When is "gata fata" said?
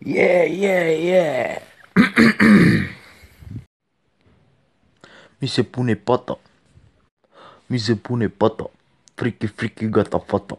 9.88-10.56